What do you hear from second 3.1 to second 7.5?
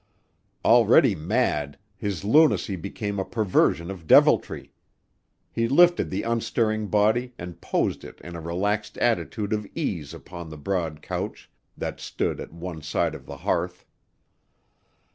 a perversion of deviltry. He lifted the unstirring body